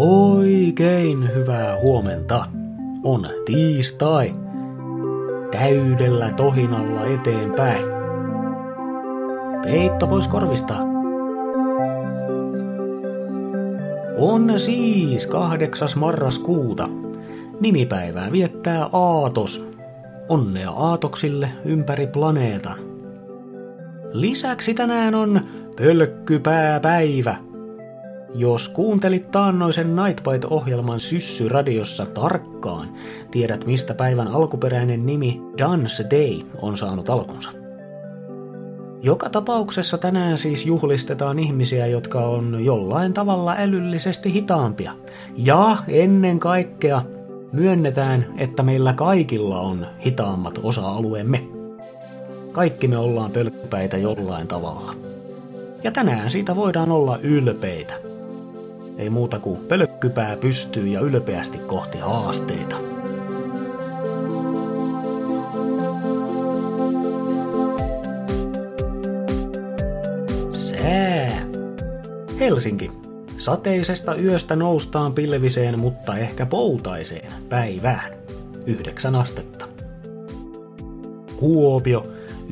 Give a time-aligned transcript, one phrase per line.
[0.00, 2.44] Oikein hyvää huomenta.
[3.02, 4.34] On tiistai.
[5.50, 7.84] Täydellä tohinalla eteenpäin.
[9.62, 10.74] Peitto pois korvista.
[14.18, 16.88] On siis kahdeksas marraskuuta.
[17.60, 19.64] Nimipäivää viettää Aatos.
[20.28, 22.78] Onnea Aatoksille ympäri planeetan.
[24.12, 25.40] Lisäksi tänään on
[25.76, 27.47] pölkkypääpäivä.
[28.34, 32.88] Jos kuuntelit taannoisen Nightbite-ohjelman Syssy radiossa tarkkaan,
[33.30, 37.50] tiedät mistä päivän alkuperäinen nimi Dance Day on saanut alkunsa.
[39.02, 44.92] Joka tapauksessa tänään siis juhlistetaan ihmisiä, jotka on jollain tavalla älyllisesti hitaampia.
[45.36, 47.02] Ja ennen kaikkea
[47.52, 51.48] myönnetään, että meillä kaikilla on hitaammat osa-alueemme.
[52.52, 54.94] Kaikki me ollaan pölkkypäitä jollain tavalla.
[55.84, 57.94] Ja tänään siitä voidaan olla ylpeitä.
[58.98, 62.76] Ei muuta kuin pölkkypää pystyy ja ylpeästi kohti haasteita.
[70.52, 71.42] Sää.
[72.40, 72.90] Helsinki.
[73.36, 78.12] Sateisesta yöstä noustaan pilviseen, mutta ehkä poutaiseen päivään.
[78.66, 79.68] Yhdeksän astetta.
[81.36, 82.02] Kuopio.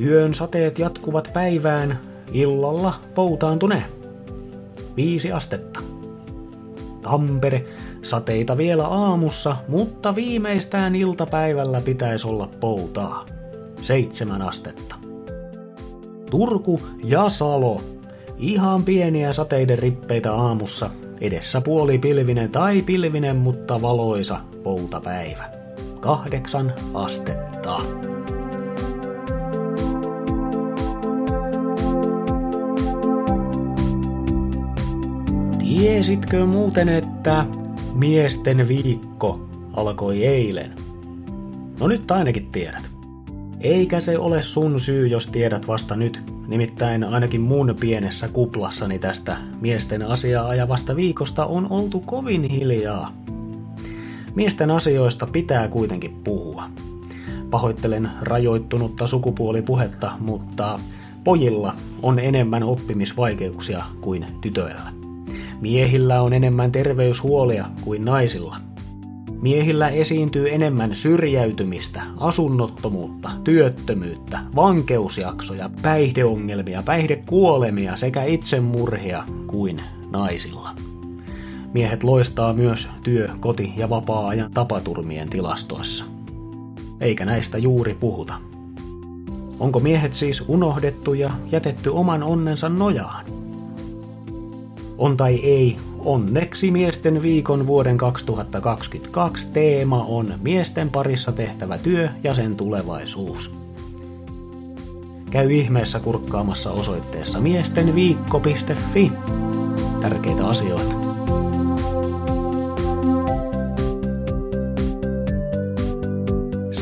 [0.05, 1.99] Yön sateet jatkuvat päivään,
[2.31, 3.85] illalla poutaantuneen.
[4.95, 5.86] Viisi astetta.
[7.11, 7.65] Tampere.
[8.01, 13.25] Sateita vielä aamussa, mutta viimeistään iltapäivällä pitäisi olla poutaa.
[13.81, 14.95] Seitsemän astetta.
[16.31, 17.81] Turku ja Salo.
[18.37, 20.89] Ihan pieniä sateiden rippeitä aamussa.
[21.21, 25.49] Edessä puoli pilvinen tai pilvinen, mutta valoisa poutapäivä.
[25.99, 27.79] Kahdeksan astetta.
[35.67, 37.45] Tiesitkö muuten, että
[37.93, 40.73] miesten viikko alkoi eilen?
[41.79, 42.83] No nyt ainakin tiedät.
[43.59, 46.21] Eikä se ole sun syy, jos tiedät vasta nyt.
[46.47, 53.13] Nimittäin ainakin mun pienessä kuplassani tästä miesten asiaa ajavasta viikosta on oltu kovin hiljaa.
[54.35, 56.69] Miesten asioista pitää kuitenkin puhua.
[57.49, 60.79] Pahoittelen rajoittunutta sukupuolipuhetta, mutta
[61.23, 65.06] pojilla on enemmän oppimisvaikeuksia kuin tytöillä.
[65.61, 68.57] Miehillä on enemmän terveyshuolia kuin naisilla.
[69.41, 79.81] Miehillä esiintyy enemmän syrjäytymistä, asunnottomuutta, työttömyyttä, vankeusjaksoja, päihdeongelmia, päihdekuolemia sekä itsemurhia kuin
[80.11, 80.69] naisilla.
[81.73, 86.05] Miehet loistaa myös työ-, koti- ja vapaa-ajan tapaturmien tilastoissa.
[87.01, 88.33] Eikä näistä juuri puhuta.
[89.59, 93.36] Onko miehet siis unohdettu ja jätetty oman onnensa nojaan?
[94.97, 102.33] On tai ei, onneksi miesten viikon vuoden 2022 teema on miesten parissa tehtävä työ ja
[102.33, 103.51] sen tulevaisuus.
[105.31, 109.11] Käy ihmeessä kurkkaamassa osoitteessa miestenviikko.fi.
[110.01, 110.95] Tärkeitä asioita.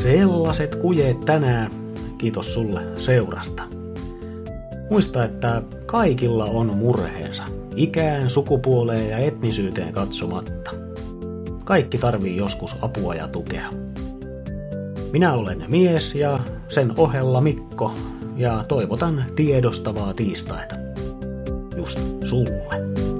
[0.02, 1.70] Sellaiset kujeet tänään.
[2.18, 3.65] Kiitos sulle seurasta.
[4.90, 7.42] Muista, että kaikilla on murheensa
[7.76, 10.70] ikään, sukupuoleen ja etnisyyteen katsomatta.
[11.64, 13.70] Kaikki tarvii joskus apua ja tukea.
[15.12, 17.94] Minä olen mies ja sen ohella Mikko
[18.36, 20.74] ja toivotan tiedostavaa tiistaita.
[21.76, 21.98] Just
[22.28, 23.15] sulle.